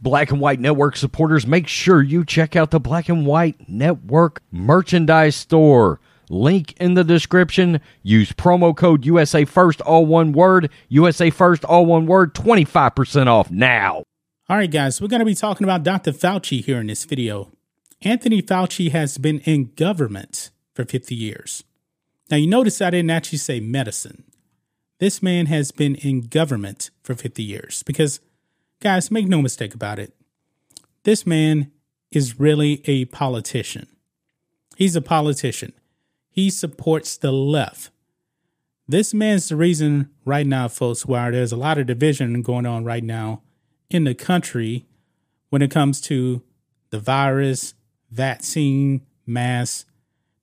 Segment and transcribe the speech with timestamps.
[0.00, 4.42] Black and White Network supporters, make sure you check out the Black and White Network
[4.50, 6.00] merchandise store.
[6.30, 7.80] Link in the description.
[8.02, 10.70] Use promo code USA First, all one word.
[10.88, 12.34] USA First, all one word.
[12.34, 14.04] 25% off now.
[14.48, 16.12] All right, guys, we're going to be talking about Dr.
[16.12, 17.52] Fauci here in this video.
[18.02, 21.64] Anthony Fauci has been in government for 50 years.
[22.30, 24.24] Now, you notice I didn't actually say medicine.
[24.98, 28.20] This man has been in government for 50 years because,
[28.80, 30.14] guys, make no mistake about it.
[31.04, 31.70] This man
[32.10, 33.86] is really a politician.
[34.76, 35.72] He's a politician.
[36.30, 37.90] He supports the left.
[38.88, 42.84] This man's the reason right now, folks, why there's a lot of division going on
[42.84, 43.42] right now
[43.88, 44.86] in the country
[45.50, 46.42] when it comes to
[46.90, 47.74] the virus,
[48.10, 49.84] vaccine, mass.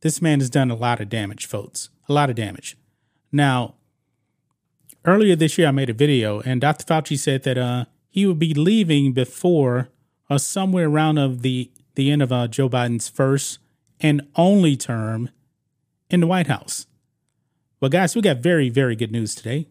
[0.02, 1.90] This man has done a lot of damage, folks.
[2.08, 2.78] A lot of damage.
[3.32, 3.76] Now,
[5.04, 6.86] earlier this year, I made a video, and Dr.
[6.86, 7.86] Fauci said that uh,
[8.18, 9.90] he would be leaving before
[10.28, 13.60] or somewhere around of the the end of uh, Joe Biden's first
[14.00, 15.30] and only term
[16.10, 16.88] in the White House.
[17.80, 19.68] Well, guys, we got very, very good news today.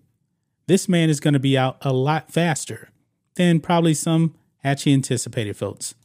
[0.69, 2.91] This man is going to be out a lot faster
[3.35, 5.97] than probably some actually anticipated, folks.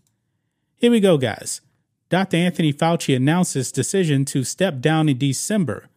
[0.77, 1.61] Here we go, guys.
[2.09, 2.37] Dr.
[2.37, 5.89] Anthony Fauci announced his decision to step down in December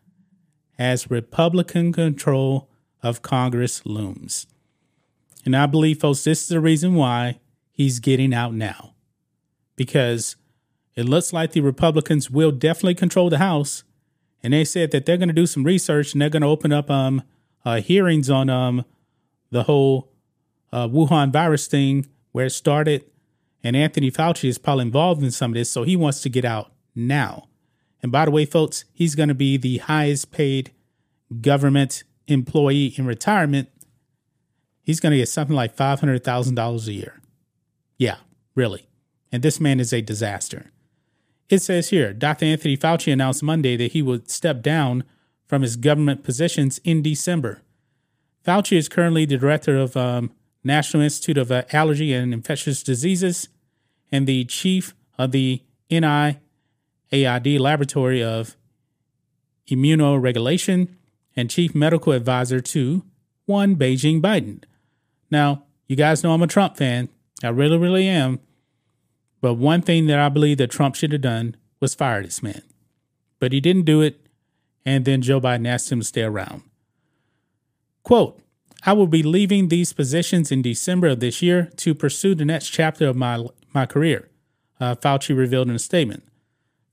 [0.78, 2.68] as Republican control
[3.02, 4.46] of Congress looms.
[5.44, 7.40] And I believe, folks, this is the reason why
[7.70, 8.94] he's getting out now.
[9.76, 10.36] Because
[10.94, 13.84] it looks like the Republicans will definitely control the House.
[14.42, 16.72] And they said that they're going to do some research and they're going to open
[16.72, 17.22] up um,
[17.64, 18.84] uh, hearings on um,
[19.50, 20.10] the whole
[20.72, 23.04] uh, Wuhan virus thing, where it started.
[23.62, 25.70] And Anthony Fauci is probably involved in some of this.
[25.70, 27.48] So he wants to get out now.
[28.02, 30.72] And by the way, folks, he's going to be the highest paid
[31.40, 33.70] government employee in retirement.
[34.84, 37.20] He's going to get something like $500,000 a year.
[37.96, 38.16] Yeah,
[38.54, 38.86] really.
[39.32, 40.70] And this man is a disaster.
[41.48, 42.46] It says here Dr.
[42.46, 45.04] Anthony Fauci announced Monday that he would step down
[45.46, 47.62] from his government positions in December.
[48.46, 50.30] Fauci is currently the director of um,
[50.62, 53.48] National Institute of uh, Allergy and Infectious Diseases
[54.12, 56.38] and the chief of the NIAID
[57.58, 58.56] Laboratory of
[59.68, 60.88] Immunoregulation
[61.36, 63.04] and chief medical advisor to
[63.46, 64.62] one Beijing Biden.
[65.34, 67.08] Now, you guys know I'm a Trump fan.
[67.42, 68.38] I really, really am.
[69.40, 72.62] But one thing that I believe that Trump should have done was fire this man.
[73.40, 74.28] But he didn't do it.
[74.86, 76.62] And then Joe Biden asked him to stay around.
[78.04, 78.40] Quote,
[78.86, 82.68] I will be leaving these positions in December of this year to pursue the next
[82.68, 84.28] chapter of my, my career,
[84.78, 86.22] uh, Fauci revealed in a statement.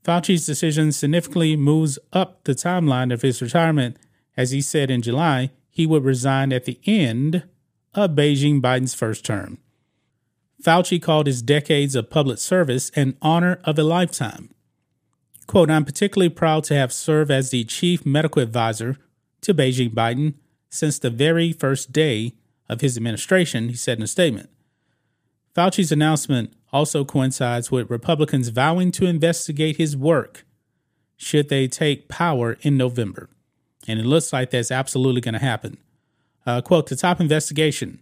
[0.04, 3.98] Fauci's decision significantly moves up the timeline of his retirement,
[4.36, 7.44] as he said in July he would resign at the end
[7.94, 9.58] of Beijing Biden's first term.
[10.62, 14.50] Fauci called his decades of public service an honor of a lifetime.
[15.48, 18.98] Quote, I'm particularly proud to have served as the chief medical advisor
[19.42, 20.36] to Beijing Biden
[20.70, 22.34] since the very first day
[22.70, 24.50] of his administration, he said in a statement.
[25.56, 30.46] Fauci's announcement also coincides with Republicans vowing to investigate his work
[31.18, 33.30] should they take power in November.
[33.88, 35.78] And it looks like that's absolutely going to happen.
[36.46, 38.00] Uh, quote The top investigation,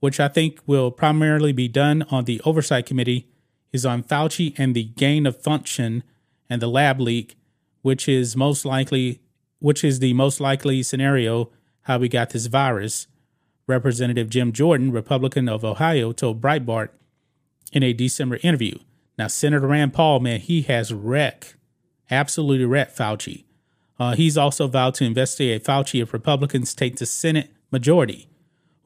[0.00, 3.28] which I think will primarily be done on the Oversight Committee,
[3.72, 6.02] is on Fauci and the gain of function
[6.48, 7.36] and the lab leak,
[7.82, 9.20] which is most likely
[9.60, 11.50] which is the most likely scenario
[11.82, 13.06] how we got this virus,
[13.66, 16.88] Representative Jim Jordan, Republican of Ohio, told Breitbart
[17.72, 18.78] in a December interview.
[19.18, 21.56] Now, Senator Rand Paul, man, he has wrecked,
[22.10, 23.44] absolutely wrecked Fauci.
[23.98, 28.28] Uh, he's also vowed to investigate Fauci if Republicans take the Senate majority.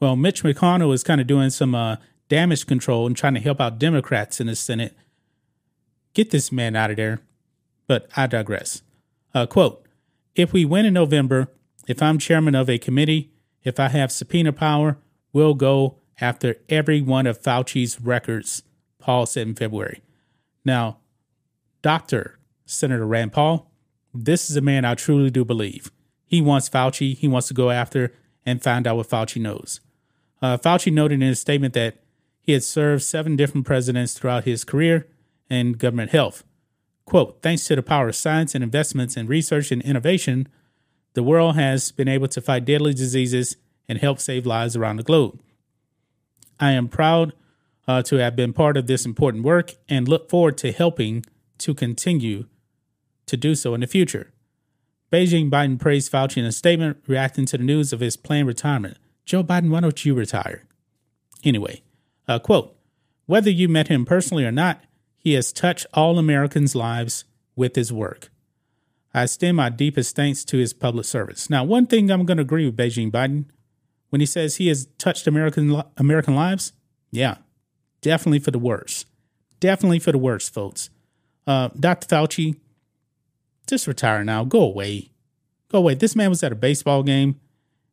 [0.01, 1.97] Well, Mitch McConnell is kind of doing some uh,
[2.29, 4.97] damage control and trying to help out Democrats in the Senate.
[6.15, 7.21] Get this man out of there.
[7.87, 8.83] But I digress.
[9.35, 9.87] Uh, quote
[10.35, 11.49] If we win in November,
[11.87, 13.33] if I'm chairman of a committee,
[13.63, 14.99] if I have subpoena power,
[15.33, 18.63] we'll go after every one of Fauci's records,
[18.99, 20.03] Paul said in February.
[20.65, 20.99] Now,
[21.83, 22.39] Dr.
[22.65, 23.71] Senator Rand Paul,
[24.15, 25.91] This is a man I truly do believe.
[26.27, 28.13] He wants Fauci, he wants to go after
[28.47, 29.81] and find out what Fauci knows.
[30.43, 31.97] Uh, Fauci noted in his statement that
[32.41, 35.07] he had served seven different presidents throughout his career
[35.49, 36.45] in government health.
[37.07, 40.49] Quote, thanks to the power of science and investments in research and innovation,
[41.15, 43.57] the world has been able to fight deadly diseases
[43.89, 45.41] and help save lives around the globe.
[46.59, 47.33] I am proud
[47.87, 51.25] uh, to have been part of this important work and look forward to helping
[51.59, 52.47] to continue
[53.27, 54.33] to do so in the future.
[55.15, 58.97] Beijing Biden praised Fauci in a statement reacting to the news of his planned retirement.
[59.25, 60.65] Joe Biden, why don't you retire?
[61.45, 61.83] Anyway,
[62.27, 62.77] uh, quote,
[63.27, 64.83] whether you met him personally or not,
[65.17, 68.29] he has touched all Americans' lives with his work.
[69.15, 71.49] I extend my deepest thanks to his public service.
[71.49, 73.45] Now, one thing I'm going to agree with Beijing Biden
[74.09, 76.73] when he says he has touched American American lives.
[77.13, 77.37] Yeah,
[78.01, 79.07] definitely for the worse.
[79.61, 80.91] Definitely for the worse, folks.
[81.47, 82.09] Uh, Dr.
[82.09, 82.57] Fauci,
[83.67, 84.45] just retire now.
[84.45, 85.11] Go away.
[85.71, 85.95] Go away.
[85.95, 87.41] This man was at a baseball game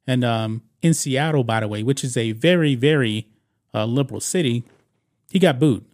[0.07, 3.27] and um, in Seattle, by the way, which is a very, very
[3.73, 4.63] uh, liberal city.
[5.29, 5.85] He got booed.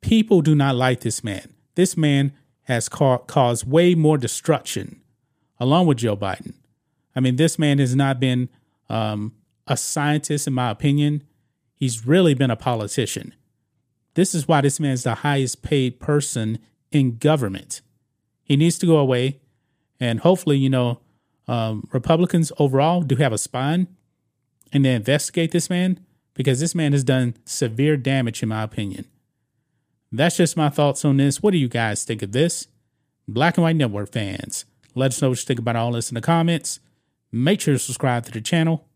[0.00, 1.54] People do not like this man.
[1.74, 2.32] This man
[2.64, 5.00] has ca- caused way more destruction,
[5.60, 6.54] along with Joe Biden.
[7.14, 8.48] I mean, this man has not been
[8.88, 9.34] um,
[9.66, 11.22] a scientist, in my opinion.
[11.74, 13.34] He's really been a politician.
[14.14, 16.58] This is why this man is the highest paid person
[16.90, 17.82] in government.
[18.46, 19.40] He needs to go away.
[19.98, 21.00] And hopefully, you know,
[21.48, 23.88] um, Republicans overall do have a spine
[24.72, 26.00] and they investigate this man
[26.34, 29.06] because this man has done severe damage, in my opinion.
[30.12, 31.42] That's just my thoughts on this.
[31.42, 32.68] What do you guys think of this?
[33.26, 34.64] Black and White Network fans,
[34.94, 36.78] let us know what you think about all this in the comments.
[37.32, 38.86] Make sure to subscribe to the channel,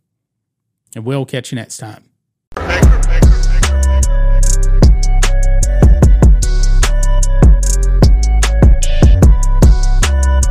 [0.95, 2.05] and we'll catch you next time.